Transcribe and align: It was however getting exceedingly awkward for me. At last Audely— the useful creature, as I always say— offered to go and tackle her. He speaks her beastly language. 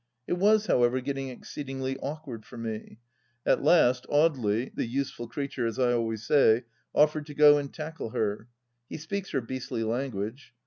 It 0.25 0.33
was 0.39 0.65
however 0.65 0.99
getting 0.99 1.29
exceedingly 1.29 1.95
awkward 1.99 2.43
for 2.43 2.57
me. 2.57 2.97
At 3.45 3.61
last 3.61 4.07
Audely— 4.09 4.73
the 4.75 4.87
useful 4.87 5.27
creature, 5.27 5.67
as 5.67 5.77
I 5.77 5.93
always 5.93 6.25
say— 6.25 6.63
offered 6.95 7.27
to 7.27 7.35
go 7.35 7.59
and 7.59 7.71
tackle 7.71 8.09
her. 8.09 8.47
He 8.89 8.97
speaks 8.97 9.29
her 9.29 9.41
beastly 9.41 9.83
language. 9.83 10.55